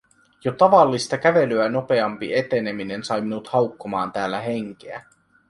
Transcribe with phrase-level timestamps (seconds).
[0.43, 5.05] Jo tavallista kävelyä nopeampi eteneminen sai minut haukkomaan täällä henkeä.